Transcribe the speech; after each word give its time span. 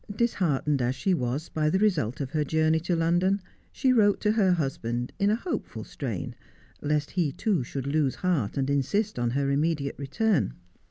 Disheartened 0.15 0.81
as 0.81 0.95
she 0.95 1.13
was 1.13 1.47
by 1.49 1.69
the 1.69 1.77
result 1.77 2.21
of 2.21 2.31
her 2.31 2.43
journey 2.43 2.79
to 2.79 2.95
London, 2.95 3.39
she 3.71 3.93
wrote 3.93 4.19
to 4.21 4.31
her 4.31 4.53
husband 4.53 5.13
in 5.19 5.29
a 5.29 5.35
hopeful 5.35 5.83
strain, 5.83 6.33
lest 6.81 7.11
he 7.11 7.31
too 7.31 7.63
should 7.63 7.85
lose 7.85 8.15
heart 8.15 8.57
and 8.57 8.67
insist 8.67 9.19
on 9.19 9.29
her 9.29 9.51
immediate 9.51 9.99
return. 9.99 10.55